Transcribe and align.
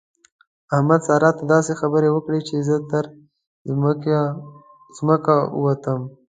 احمد؛ 0.75 1.01
سارا 1.07 1.29
ته 1.37 1.43
داسې 1.53 1.71
خبرې 1.81 2.09
وکړې 2.11 2.39
چې 2.47 2.55
زه 2.67 2.75
تر 2.91 3.05
ځمکه 4.99 5.35
ووتم. 5.59 6.01